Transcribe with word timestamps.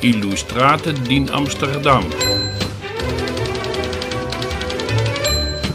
Illustrate 0.00 0.92
din 1.06 1.28
Amsterdam. 1.32 2.04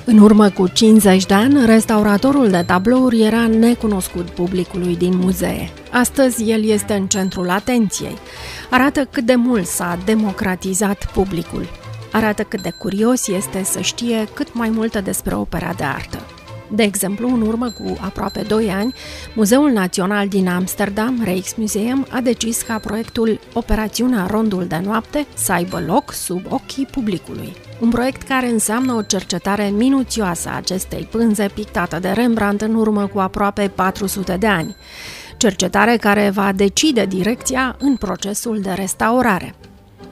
În 0.06 0.18
urmă 0.18 0.50
cu 0.50 0.68
50 0.68 1.26
de 1.26 1.34
ani, 1.34 1.66
restauratorul 1.66 2.50
de 2.50 2.64
tablouri 2.68 3.22
era 3.22 3.48
necunoscut 3.48 4.30
publicului 4.30 4.96
din 4.96 5.18
muzee. 5.18 5.70
Astăzi 5.92 6.50
el 6.50 6.64
este 6.64 6.94
în 6.94 7.08
centrul 7.08 7.50
atenției. 7.50 8.18
Arată 8.70 9.08
cât 9.12 9.24
de 9.24 9.36
mult 9.36 9.66
s-a 9.66 10.00
democratizat 10.06 11.12
publicul. 11.14 11.66
Arată 12.12 12.44
cât 12.44 12.62
de 12.62 12.74
curios 12.78 13.28
este 13.28 13.64
să 13.64 13.80
știe 13.80 14.28
cât 14.34 14.54
mai 14.54 14.70
multe 14.70 15.02
despre 15.02 15.36
opera 15.36 15.74
de 15.78 15.84
artă. 15.84 16.33
De 16.72 16.84
exemplu, 16.84 17.28
în 17.28 17.42
urmă 17.42 17.70
cu 17.70 17.98
aproape 18.00 18.42
2 18.42 18.70
ani, 18.70 18.94
Muzeul 19.36 19.72
Național 19.72 20.28
din 20.28 20.48
Amsterdam, 20.48 21.22
Rijksmuseum, 21.24 22.06
a 22.10 22.22
decis 22.22 22.62
ca 22.62 22.78
proiectul 22.78 23.40
Operațiunea 23.54 24.28
Rondul 24.30 24.66
de 24.66 24.82
Noapte 24.84 25.28
să 25.34 25.52
aibă 25.52 25.84
loc 25.88 26.12
sub 26.12 26.46
ochii 26.50 26.86
publicului. 26.86 27.56
Un 27.80 27.90
proiect 27.90 28.22
care 28.22 28.48
înseamnă 28.48 28.94
o 28.94 29.02
cercetare 29.02 29.70
minuțioasă 29.70 30.50
a 30.50 30.56
acestei 30.56 31.08
pânze 31.12 31.50
pictată 31.54 32.00
de 32.00 32.10
Rembrandt 32.10 32.62
în 32.62 32.76
urmă 32.76 33.08
cu 33.08 33.20
aproape 33.20 33.72
400 33.76 34.38
de 34.38 34.48
ani. 34.48 34.76
Cercetare 35.38 35.98
care 35.98 36.30
va 36.30 36.52
decide 36.52 37.06
direcția 37.06 37.76
în 37.80 37.96
procesul 37.96 38.60
de 38.62 38.72
restaurare. 38.72 39.56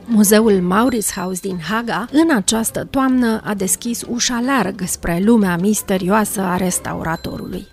Muzeul 0.05 0.61
Mauritshuis 0.61 1.39
din 1.39 1.59
Haga, 1.69 2.07
în 2.11 2.35
această 2.35 2.87
toamnă, 2.89 3.41
a 3.43 3.53
deschis 3.53 4.01
ușa 4.09 4.43
larg 4.45 4.81
spre 4.85 5.21
lumea 5.23 5.57
misterioasă 5.57 6.41
a 6.41 6.55
restauratorului. 6.55 7.67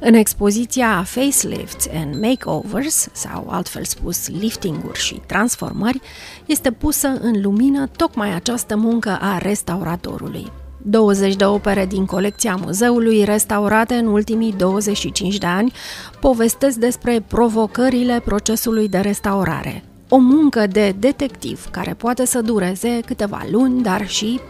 În 0.00 0.14
expoziția 0.14 1.02
Facelifts 1.06 1.88
and 1.94 2.20
Makeovers, 2.20 3.08
sau 3.12 3.46
altfel 3.50 3.84
spus 3.84 4.28
liftinguri 4.28 4.98
și 4.98 5.20
transformări, 5.26 6.00
este 6.46 6.70
pusă 6.70 7.08
în 7.20 7.42
lumină 7.42 7.88
tocmai 7.96 8.34
această 8.34 8.76
muncă 8.76 9.18
a 9.20 9.38
restauratorului. 9.38 10.52
20 10.84 11.36
de 11.36 11.44
opere 11.44 11.86
din 11.86 12.06
colecția 12.06 12.58
muzeului, 12.64 13.24
restaurate 13.24 13.94
în 13.94 14.06
ultimii 14.06 14.52
25 14.52 15.38
de 15.38 15.46
ani, 15.46 15.72
povestesc 16.20 16.76
despre 16.76 17.24
provocările 17.28 18.20
procesului 18.24 18.88
de 18.88 18.98
restaurare, 18.98 19.84
o 20.14 20.18
muncă 20.18 20.66
de 20.66 20.94
detectiv 20.98 21.70
care 21.70 21.94
poate 21.94 22.24
să 22.24 22.40
dureze 22.40 23.00
câteva 23.06 23.42
luni, 23.50 23.82
dar 23.82 24.08
și 24.08 24.40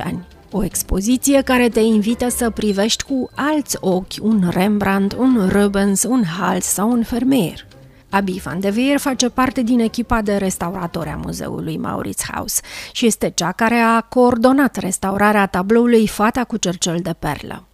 4-5 0.00 0.04
ani. 0.04 0.26
O 0.50 0.64
expoziție 0.64 1.42
care 1.42 1.68
te 1.68 1.80
invită 1.80 2.28
să 2.28 2.50
privești 2.50 3.04
cu 3.04 3.30
alți 3.34 3.76
ochi 3.80 4.12
un 4.20 4.48
Rembrandt, 4.50 5.14
un 5.18 5.48
Rubens, 5.52 6.02
un 6.02 6.22
Hals 6.38 6.64
sau 6.64 6.90
un 6.90 7.04
Vermeer. 7.10 7.66
Abi 8.10 8.40
van 8.44 8.60
de 8.60 8.70
Veer 8.70 8.98
face 8.98 9.28
parte 9.28 9.62
din 9.62 9.80
echipa 9.80 10.22
de 10.22 10.36
restauratori 10.36 11.08
a 11.08 11.20
muzeului 11.24 11.76
Mauritshuis 11.76 12.60
și 12.92 13.06
este 13.06 13.32
cea 13.34 13.52
care 13.52 13.76
a 13.76 14.00
coordonat 14.00 14.76
restaurarea 14.76 15.46
tabloului 15.46 16.06
Fata 16.06 16.44
cu 16.44 16.56
cercel 16.56 16.98
de 17.02 17.14
perlă. 17.18 17.64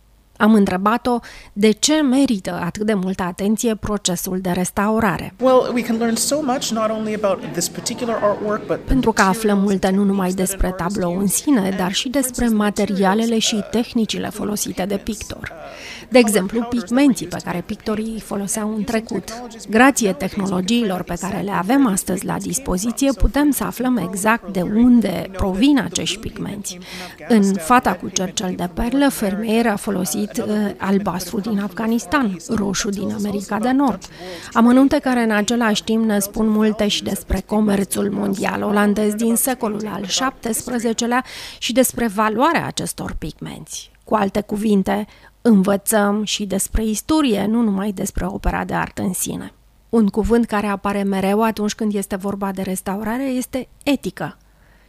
Am 0.42 0.54
întrebat-o 0.54 1.18
de 1.52 1.70
ce 1.70 1.94
merită 1.94 2.60
atât 2.64 2.86
de 2.86 2.94
multă 2.94 3.22
atenție 3.22 3.74
procesul 3.74 4.38
de 4.40 4.50
restaurare. 4.50 5.34
Pentru 8.86 9.12
că 9.12 9.22
aflăm 9.22 9.58
multe 9.58 9.90
nu 9.90 10.04
numai 10.04 10.30
despre 10.30 10.74
tablou 10.76 11.18
în 11.18 11.26
sine, 11.26 11.74
dar 11.78 11.92
și 11.92 12.08
despre 12.08 12.48
materialele 12.48 13.38
și 13.38 13.64
tehnicile 13.70 14.28
folosite 14.28 14.84
de 14.84 14.96
pictor. 14.96 15.52
De 16.08 16.18
exemplu, 16.18 16.62
pigmenții 16.62 17.26
pe 17.26 17.40
care 17.44 17.62
pictorii 17.66 18.12
îi 18.12 18.20
foloseau 18.20 18.74
în 18.74 18.84
trecut. 18.84 19.42
Grație 19.70 20.12
tehnologiilor 20.12 21.02
pe 21.02 21.14
care 21.20 21.40
le 21.40 21.50
avem 21.50 21.86
astăzi 21.86 22.26
la 22.26 22.36
dispoziție, 22.38 23.12
putem 23.12 23.50
să 23.50 23.64
aflăm 23.64 23.96
exact 23.96 24.52
de 24.52 24.60
unde 24.60 25.31
provin 25.32 25.81
acești 25.84 26.19
pigmenți. 26.19 26.78
În 27.28 27.42
Fata 27.42 27.92
cu 27.92 28.08
cercel 28.08 28.52
de 28.56 28.69
perlă, 28.75 29.08
fermier 29.08 29.66
a 29.66 29.76
folosit 29.76 30.31
uh, 30.38 30.70
albastru 30.76 31.41
din 31.41 31.60
Afganistan, 31.60 32.37
roșu 32.48 32.88
din 32.88 33.12
America 33.12 33.59
de 33.59 33.70
Nord. 33.70 34.03
Amănunte 34.53 34.98
care 34.98 35.22
în 35.22 35.31
același 35.31 35.84
timp 35.84 36.04
ne 36.04 36.19
spun 36.19 36.48
multe 36.48 36.88
și 36.88 37.03
despre 37.03 37.43
comerțul 37.47 38.10
mondial 38.10 38.62
olandez 38.62 39.15
din 39.15 39.37
secolul 39.37 39.88
al 39.93 40.04
XVII-lea 40.06 41.25
și 41.59 41.72
despre 41.72 42.06
valoarea 42.06 42.66
acestor 42.66 43.15
pigmenți. 43.19 43.91
Cu 44.04 44.15
alte 44.15 44.41
cuvinte, 44.41 45.06
învățăm 45.43 46.25
și 46.25 46.44
despre 46.44 46.84
istorie, 46.84 47.47
nu 47.47 47.60
numai 47.60 47.93
despre 47.93 48.26
opera 48.26 48.64
de 48.64 48.75
artă 48.75 49.03
în 49.03 49.12
sine. 49.12 49.53
Un 49.88 50.06
cuvânt 50.06 50.47
care 50.47 50.66
apare 50.66 51.03
mereu 51.03 51.43
atunci 51.43 51.75
când 51.75 51.94
este 51.94 52.16
vorba 52.16 52.53
de 52.53 52.62
restaurare 52.62 53.25
este 53.25 53.69
etică. 53.82 54.37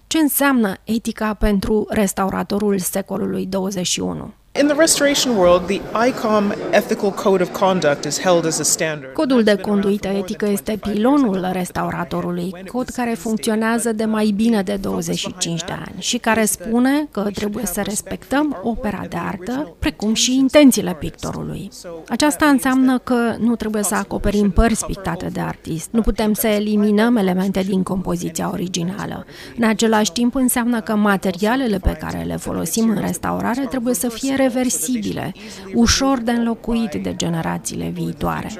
Ce 0.08 0.18
înseamnă 0.18 0.74
etica 0.84 1.34
pentru 1.34 1.86
restauratorul 1.90 2.80
secolului 2.80 3.46
21? 3.46 4.34
In 4.59 4.68
the 4.68 4.75
restoration 4.75 5.36
world, 5.36 5.68
the 5.68 5.81
ICOM 6.08 6.53
ethical 6.72 7.12
code 7.12 7.41
of 7.41 7.52
conduct 7.52 8.06
is 8.06 8.19
held 8.19 8.46
as 8.46 8.59
a 8.59 8.64
standard. 8.64 9.14
Codul 9.14 9.44
de 9.44 9.56
conduită 9.56 10.08
etică 10.08 10.50
este 10.50 10.78
pilonul 10.81 11.50
restauratorului, 11.52 12.53
cod 12.72 12.90
care 12.90 13.13
funcționează 13.13 13.92
de 13.92 14.06
mai 14.06 14.34
bine 14.36 14.62
de 14.62 14.75
25 14.81 15.63
de 15.63 15.72
ani 15.72 15.96
și 16.00 16.18
care 16.18 16.46
spune 16.46 17.08
că 17.12 17.30
trebuie 17.34 17.66
să 17.66 17.81
respectăm 17.81 18.59
opera 18.63 19.06
de 19.09 19.18
artă, 19.28 19.75
precum 19.80 20.13
și 20.13 20.36
intențiile 20.36 20.96
pictorului. 21.00 21.69
Aceasta 22.08 22.46
înseamnă 22.46 22.97
că 22.97 23.36
nu 23.40 23.56
trebuie 23.56 23.84
să 23.84 23.96
acoperim 23.96 24.52
părți 24.52 24.86
pictate 24.86 25.25
de 25.25 25.40
artist, 25.40 25.88
nu 25.92 26.02
putem 26.02 26.34
să 26.34 26.47
eliminăm 26.47 27.16
elemente 27.16 27.62
din 27.62 27.84
compoziția 27.84 28.50
originală. 28.52 29.25
În 29.58 29.63
același 29.63 30.12
timp 30.12 30.36
înseamnă 30.36 30.81
că 30.81 30.96
materialele 30.96 31.78
pe 31.78 31.97
care 32.00 32.24
le 32.24 32.36
folosim 32.36 32.90
în 32.90 33.02
restaurare 33.02 33.66
trebuie 33.69 33.94
să 33.94 34.08
fie 34.09 34.42
reversibile, 34.44 35.34
ușor 35.74 36.20
de 36.20 36.31
înlocuit 36.31 36.94
de 36.94 37.16
generațiile 37.16 37.92
viitoare. 37.94 38.52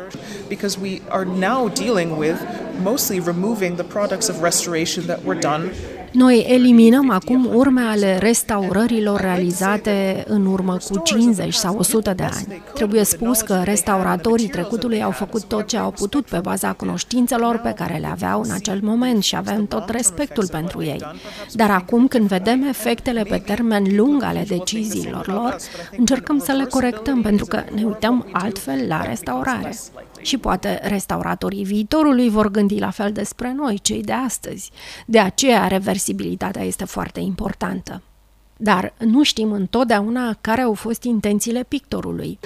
Because 0.48 0.78
we 0.82 1.02
are 1.08 1.26
now 1.26 1.72
dealing 1.84 2.18
with 2.18 2.38
mostly 2.84 3.22
removing 3.26 3.76
the 3.76 3.84
products 3.84 4.28
of 4.28 4.42
restoration 4.42 5.06
that 5.06 5.20
were 5.26 5.40
done 5.40 5.72
noi 6.14 6.46
eliminăm 6.48 7.10
acum 7.10 7.50
urme 7.54 7.82
ale 7.82 8.18
restaurărilor 8.18 9.20
realizate 9.20 10.24
în 10.28 10.46
urmă 10.46 10.78
cu 10.90 11.00
50 11.04 11.54
sau 11.54 11.78
100 11.78 12.14
de 12.14 12.24
ani. 12.24 12.62
Trebuie 12.74 13.04
spus 13.04 13.42
că 13.42 13.62
restauratorii 13.64 14.48
trecutului 14.48 15.04
au 15.04 15.12
făcut 15.12 15.44
tot 15.44 15.68
ce 15.68 15.78
au 15.78 15.92
putut 15.92 16.26
pe 16.26 16.40
baza 16.40 16.74
cunoștințelor 16.74 17.58
pe 17.58 17.74
care 17.76 17.98
le 17.98 18.08
aveau 18.08 18.42
în 18.42 18.52
acel 18.52 18.80
moment 18.82 19.24
și 19.24 19.36
avem 19.36 19.66
tot 19.66 19.90
respectul 19.90 20.48
pentru 20.48 20.84
ei. 20.84 21.02
Dar 21.52 21.70
acum, 21.72 22.08
când 22.08 22.28
vedem 22.28 22.64
efectele 22.64 23.24
pe 23.24 23.38
termen 23.38 23.96
lung 23.96 24.24
ale 24.24 24.46
deciziilor 24.48 25.28
lor, 25.28 25.56
încercăm 25.98 26.40
să 26.40 26.52
le 26.52 26.64
corectăm 26.64 27.22
pentru 27.22 27.46
că 27.46 27.64
ne 27.76 27.84
uităm 27.84 28.28
altfel 28.32 28.88
la 28.88 29.02
restaurare. 29.02 29.76
Și 30.24 30.38
poate 30.38 30.80
restauratorii 30.84 31.64
viitorului 31.64 32.30
vor 32.30 32.52
gândi 32.52 32.80
la 32.80 32.90
fel 32.90 33.12
despre 33.12 33.54
noi, 33.54 33.80
cei 33.82 34.02
de 34.02 34.12
astăzi. 34.12 34.72
De 35.06 35.20
aceea, 35.20 35.68
reversibilitatea 35.68 36.64
este 36.64 36.86
foarte 36.86 37.20
importantă. 37.20 38.02
Dar 38.64 38.94
nu 38.98 39.24
știm 39.24 39.52
întotdeauna 39.52 40.38
care 40.42 40.62
au 40.62 40.74
fost 40.74 41.04
intențiile 41.04 41.66
pictorului. 41.68 42.40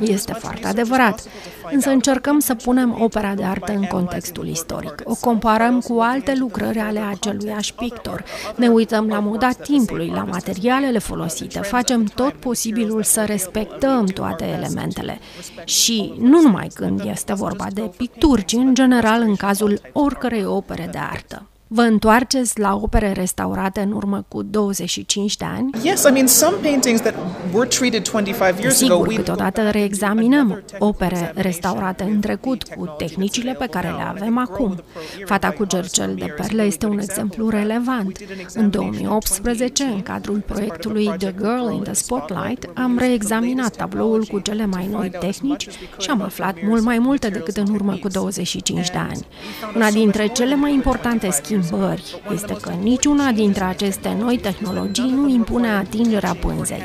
Este 0.00 0.32
foarte 0.32 0.66
adevărat. 0.66 1.22
Însă 1.70 1.90
încercăm 1.90 2.38
să 2.38 2.54
punem 2.54 2.96
opera 3.00 3.34
de 3.34 3.44
artă 3.44 3.72
în 3.72 3.84
contextul 3.84 4.46
istoric. 4.46 4.94
O 5.04 5.14
comparăm 5.14 5.80
cu 5.80 5.98
alte 6.00 6.34
lucrări 6.38 6.78
ale 6.78 6.98
aceluiași 6.98 7.74
pictor. 7.74 8.24
Ne 8.56 8.68
uităm 8.68 9.06
la 9.06 9.18
moda 9.18 9.50
timpului, 9.50 10.10
la 10.14 10.22
materialele 10.24 10.98
folosite. 10.98 11.60
Facem 11.60 12.04
tot 12.04 12.32
posibilul 12.32 13.02
să 13.02 13.24
respectăm 13.24 14.06
toate 14.06 14.44
elementele. 14.44 15.18
Și 15.64 16.12
nu 16.20 16.40
numai 16.40 16.68
când 16.74 17.02
este 17.04 17.34
vorba 17.34 17.66
de 17.72 17.90
picturi, 17.96 18.44
ci 18.44 18.52
în 18.52 18.74
general 18.74 19.20
în 19.20 19.36
cazul 19.36 19.80
oricărei 19.92 20.44
opere 20.44 20.88
de 20.92 20.98
artă. 20.98 21.46
Vă 21.70 21.80
întoarceți 21.80 22.60
la 22.60 22.78
opere 22.82 23.12
restaurate 23.12 23.80
în 23.80 23.92
urmă 23.92 24.24
cu 24.28 24.42
25 24.42 25.36
de 25.36 25.44
ani? 25.44 25.70
Yes, 25.82 26.02
I 26.02 26.10
mean 26.12 26.26
some 26.26 26.56
paintings 26.62 27.00
that 27.00 27.14
were 27.52 27.68
treated 27.68 28.08
25 28.08 28.58
years 28.60 28.76
Sigur, 28.76 28.96
ago. 28.96 29.14
câteodată 29.14 29.70
reexaminăm 29.70 30.62
opere 30.78 31.32
restaurate 31.34 32.02
în 32.02 32.20
trecut 32.20 32.62
cu 32.62 32.94
tehnicile 32.98 33.52
pe 33.52 33.66
care 33.66 33.88
le 33.88 34.02
avem 34.08 34.38
acum. 34.38 34.82
Fata 35.24 35.50
cu 35.50 35.64
gercel 35.64 36.14
de 36.14 36.34
perle 36.36 36.62
este 36.62 36.86
un 36.86 36.98
exemplu 36.98 37.48
relevant. 37.48 38.18
În 38.54 38.70
2018, 38.70 39.82
în 39.84 40.02
cadrul 40.02 40.42
proiectului 40.46 41.04
The 41.18 41.34
Girl 41.38 41.72
in 41.72 41.82
the 41.82 41.92
Spotlight, 41.92 42.70
am 42.74 42.98
reexaminat 42.98 43.76
tabloul 43.76 44.24
cu 44.24 44.38
cele 44.38 44.66
mai 44.66 44.88
noi 44.90 45.10
tehnici 45.20 45.68
și 45.98 46.10
am 46.10 46.22
aflat 46.22 46.56
mult 46.62 46.82
mai 46.82 46.98
multe 46.98 47.28
decât 47.28 47.56
în 47.56 47.68
urmă 47.74 47.94
cu 47.94 48.08
25 48.08 48.90
de 48.90 48.98
ani. 48.98 49.26
Una 49.74 49.90
dintre 49.90 50.26
cele 50.26 50.54
mai 50.54 50.72
importante 50.72 51.30
schimbări 51.30 51.56
schimbări 51.62 52.22
este 52.32 52.56
că 52.60 52.70
niciuna 52.70 53.30
dintre 53.30 53.64
aceste 53.64 54.16
noi 54.20 54.38
tehnologii 54.38 55.10
nu 55.10 55.28
impune 55.28 55.68
atingerea 55.68 56.36
pânzei. 56.40 56.82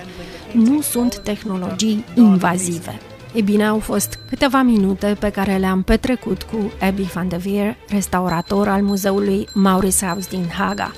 Nu 0.54 0.82
sunt 0.82 1.18
tehnologii 1.18 2.06
invazive. 2.16 3.00
E 3.34 3.42
bine, 3.42 3.66
au 3.66 3.80
fost 3.80 4.20
câteva 4.30 4.62
minute 4.62 5.16
pe 5.20 5.30
care 5.30 5.56
le-am 5.58 5.82
petrecut 5.82 6.44
cu 6.44 6.72
Abby 6.82 7.02
van 7.14 7.28
de 7.28 7.36
Veer, 7.36 7.76
restaurator 7.90 8.68
al 8.68 8.82
muzeului 8.82 9.48
Mauritshuis 9.54 10.28
din 10.28 10.46
Haga. 10.58 10.92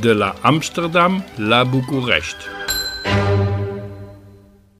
De 0.00 0.12
la 0.12 0.34
Amsterdam 0.40 1.24
la 1.36 1.64
București. 1.64 2.44